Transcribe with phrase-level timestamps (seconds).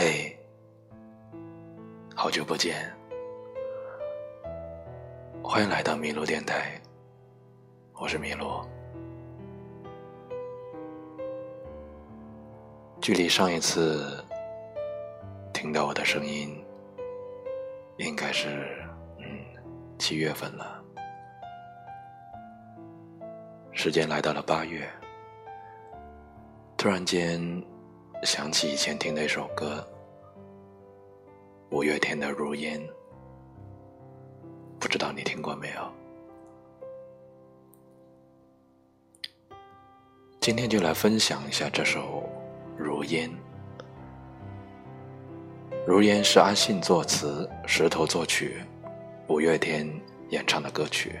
[0.00, 0.32] 嘿，
[2.14, 2.88] 好久不见，
[5.42, 6.80] 欢迎来到麋鹿电台，
[7.94, 8.64] 我是麋鹿。
[13.00, 14.24] 距离上一次
[15.52, 16.64] 听到我的声音，
[17.96, 18.78] 应该是
[19.18, 19.26] 嗯
[19.98, 20.80] 七月份了。
[23.72, 24.88] 时间来到了八月，
[26.76, 27.40] 突然间
[28.24, 29.86] 想起以前听的一首歌，
[31.70, 32.80] 五月天的《如烟》，
[34.78, 35.92] 不知道你听过没有？
[40.40, 42.28] 今天就来分享一下这首
[42.82, 43.30] 《如烟》。
[45.86, 48.62] 《如烟》是阿信作词，石头作曲，
[49.28, 49.88] 五月天
[50.30, 51.18] 演唱的歌曲，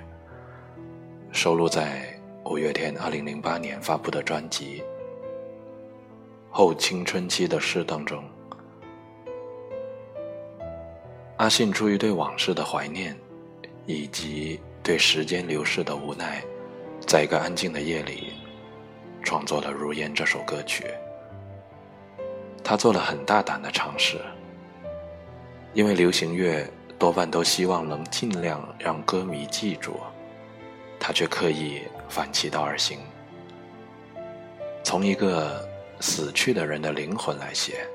[1.32, 2.14] 收录在。
[2.44, 4.80] 五月天二零零八年发布的专辑
[6.50, 8.24] 《后青春期的诗》当中，
[11.36, 13.16] 阿信出于对往事的怀念，
[13.86, 16.42] 以及对时间流逝的无奈，
[17.06, 18.32] 在一个安静的夜里，
[19.22, 20.84] 创作了《如烟》这首歌曲。
[22.64, 24.18] 他做了很大胆的尝试，
[25.74, 26.66] 因为流行乐
[26.98, 30.00] 多半都希望能尽量让歌迷记住。
[30.98, 32.98] 他却刻意反其道而行，
[34.82, 35.67] 从一个
[36.00, 37.86] 死去的人的灵魂来写。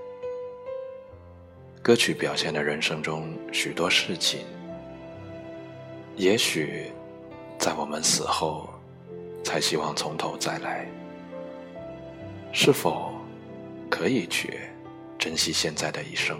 [1.81, 4.41] 歌曲表现了人生中许多事情，
[6.15, 6.91] 也许
[7.57, 8.69] 在我们死后，
[9.43, 10.87] 才希望从头再来。
[12.53, 13.13] 是否
[13.89, 14.59] 可以去
[15.17, 16.37] 珍惜现在的一生？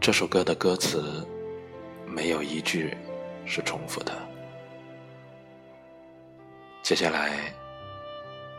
[0.00, 1.26] 这首歌的歌词
[2.06, 2.96] 没有一句
[3.44, 4.12] 是重复的。
[6.86, 7.32] 接下来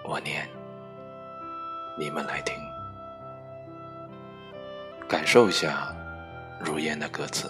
[0.03, 0.49] 我念，
[1.97, 2.53] 你们来听，
[5.07, 5.95] 感受一下
[6.59, 7.49] 如烟的歌词。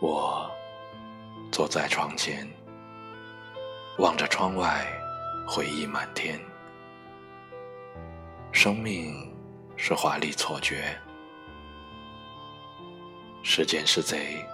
[0.00, 0.50] 我
[1.50, 2.48] 坐在窗前，
[3.98, 4.86] 望着窗外。
[5.46, 6.40] 回忆满天，
[8.50, 9.30] 生命
[9.76, 10.96] 是华丽错觉，
[13.44, 14.46] 时间是贼，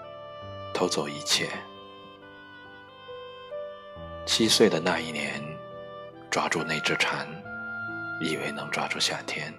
[0.73, 1.47] 偷走一切。
[4.25, 5.43] 七岁的那一年，
[6.31, 7.29] 抓住那只蝉，
[8.21, 9.53] 以为能抓住夏天；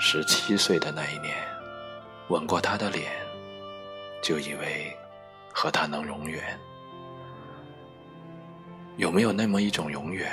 [0.00, 1.36] 十七岁的那一年，
[2.28, 3.10] 吻过他的脸，
[4.22, 4.96] 就以为
[5.52, 6.58] 和他能永远。
[8.96, 10.30] 有没有那么一种永远，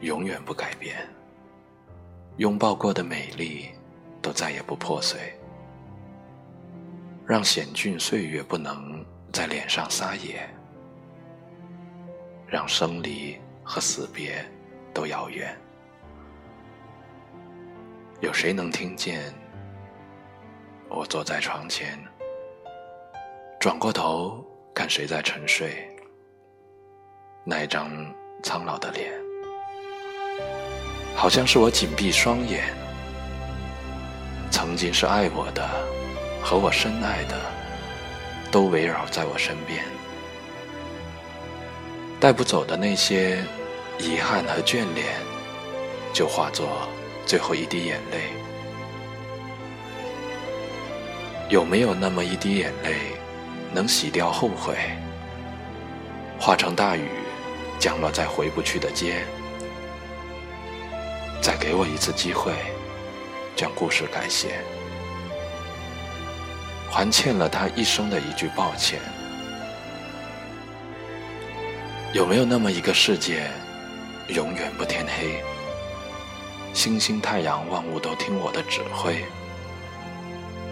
[0.00, 0.96] 永远不改变？
[2.36, 3.70] 拥抱过的美丽，
[4.20, 5.34] 都再也不破碎，
[7.26, 10.48] 让险峻岁月不能在脸上撒野，
[12.46, 14.44] 让生离和死别
[14.92, 15.56] 都遥远。
[18.20, 19.32] 有谁能听见？
[20.88, 21.98] 我坐在床前，
[23.58, 24.44] 转过头
[24.74, 25.88] 看谁在沉睡。
[27.44, 27.90] 那一张
[28.42, 29.12] 苍老的脸，
[31.16, 32.74] 好像是我紧闭双眼。
[34.50, 36.01] 曾经是爱我的，
[36.42, 37.40] 和我深爱的，
[38.50, 39.82] 都围绕在我身边。
[42.20, 43.38] 带不走的那些
[43.98, 45.06] 遗憾和眷恋，
[46.12, 46.88] 就化作
[47.24, 48.32] 最后一滴眼泪。
[51.48, 52.96] 有没有那么一滴眼泪，
[53.72, 54.74] 能洗掉后悔，
[56.38, 57.08] 化成大雨？
[57.78, 59.24] 降落在回不去的街，
[61.40, 62.52] 再给我一次机会，
[63.56, 64.60] 将故事改写，
[66.92, 69.00] 还欠了他一生的一句抱歉。
[72.12, 73.50] 有没有那么一个世界，
[74.28, 75.42] 永远不天黑，
[76.74, 79.24] 星星、太阳、万物都听我的指挥，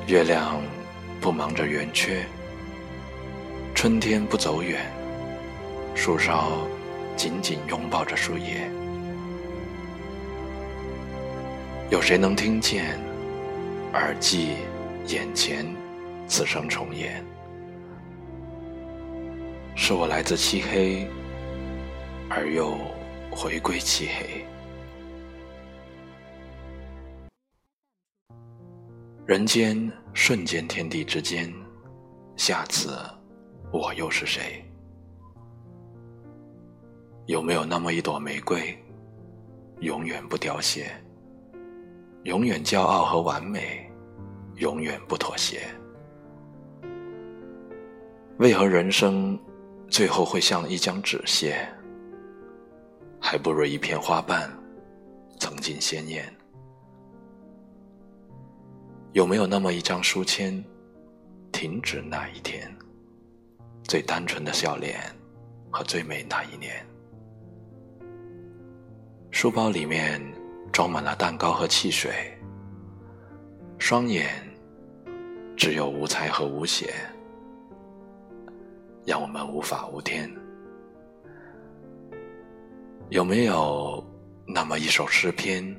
[0.06, 0.60] 月亮
[1.22, 2.26] 不忙着圆缺，
[3.74, 4.92] 春天不走远，
[5.94, 6.52] 树梢。
[7.16, 8.70] 紧紧拥抱着树叶，
[11.90, 12.98] 有谁能听见？
[13.92, 14.54] 耳际
[15.06, 15.66] 眼前，
[16.30, 17.24] 此生重演。
[19.74, 21.04] 是我来自漆黑，
[22.28, 22.78] 而又
[23.32, 24.46] 回归漆黑。
[29.26, 31.52] 人间瞬间，天地之间，
[32.36, 32.96] 下次
[33.72, 34.64] 我又是谁？
[37.26, 38.78] 有没有那么一朵玫瑰，
[39.80, 40.92] 永远不凋谢，
[42.22, 43.90] 永远骄傲和完美，
[44.58, 45.62] 永远不妥协？
[48.40, 49.38] 为何人生
[49.90, 51.68] 最后会像一张纸屑？
[53.20, 54.50] 还不如一片花瓣，
[55.38, 56.24] 曾经鲜艳。
[59.12, 60.64] 有没有那么一张书签，
[61.52, 62.74] 停止那一天，
[63.84, 64.98] 最单纯的笑脸
[65.70, 66.82] 和最美那一年？
[69.30, 70.18] 书包里面
[70.72, 72.10] 装满了蛋糕和汽水，
[73.78, 74.30] 双眼
[75.58, 76.94] 只有无猜和无邪，
[79.10, 80.30] 让我们无法无天。
[83.08, 84.00] 有没有
[84.46, 85.76] 那么一首诗篇，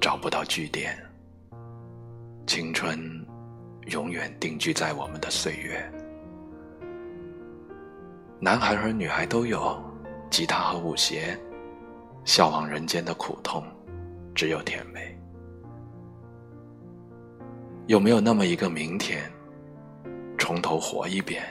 [0.00, 0.96] 找不到句点？
[2.46, 2.98] 青春
[3.88, 5.92] 永远定居在我们的岁月。
[8.40, 9.78] 男孩和女孩都有
[10.30, 11.38] 吉他和舞鞋，
[12.24, 13.62] 笑望人间的苦痛，
[14.34, 15.14] 只有甜美。
[17.88, 19.30] 有没有那么一个明天，
[20.38, 21.44] 从头活一遍，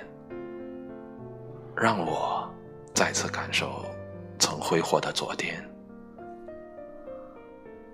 [1.82, 2.48] 让我
[2.94, 3.84] 再次感受
[4.38, 5.68] 曾挥霍的昨天？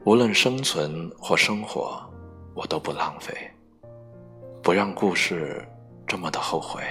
[0.03, 2.03] 无论生存或生活。
[2.53, 3.35] 我都不浪费，
[4.63, 5.63] 不让故事
[6.07, 6.81] 这么的后悔。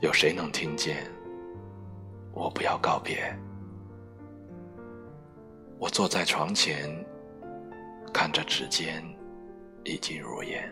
[0.00, 0.96] 有谁能听见？
[2.32, 3.32] 我不要告别。
[5.78, 6.90] 我坐在床前，
[8.12, 9.00] 看着指尖
[9.84, 10.68] 已经如烟。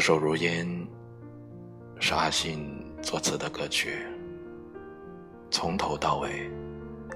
[0.00, 0.66] 这首《如烟》。
[2.00, 4.06] 是阿信作词的歌曲，
[5.50, 6.50] 从头到尾，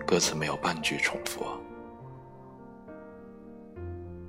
[0.07, 1.47] 歌词没有半句重复。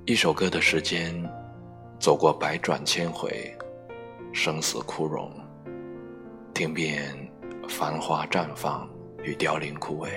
[0.06, 1.14] 一首歌的时间，
[2.00, 3.54] 走过百转千回，
[4.32, 5.30] 生死枯荣，
[6.54, 7.14] 听遍
[7.68, 8.88] 繁花绽放
[9.22, 10.08] 与凋零枯萎，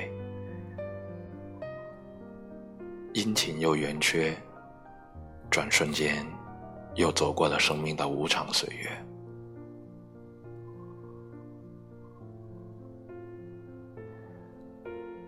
[3.11, 4.33] 阴晴又圆缺，
[5.51, 6.25] 转瞬间，
[6.99, 8.91] 又走过了生命的无常岁月。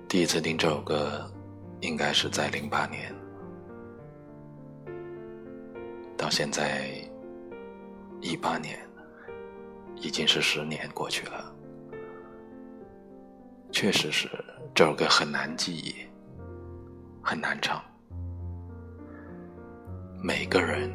[0.06, 1.32] 第一次听这首歌，
[1.80, 3.16] 应该是在零八年。
[6.18, 6.92] 到现在，
[8.20, 8.78] 一八年，
[9.96, 11.56] 已经是十年过去了。
[13.72, 14.30] 确实是
[14.76, 15.96] 这首歌很难记忆，
[17.24, 17.82] 很难唱。
[20.22, 20.92] 每个人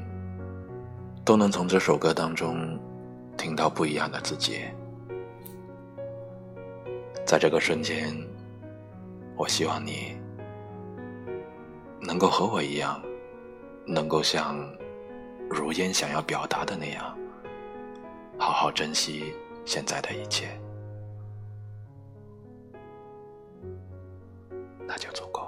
[1.27, 2.79] 都能从这首歌当中
[3.37, 4.61] 听到不一样的自己，
[7.27, 8.17] 在这个瞬间。
[9.37, 10.17] 我希望你
[12.01, 13.03] 能够和我一样，
[13.85, 14.57] 能够像
[15.51, 17.19] 如烟想要表达的那样，
[18.39, 19.35] 好好珍惜
[19.65, 20.47] 现在的一切，
[24.87, 25.46] 那就足够。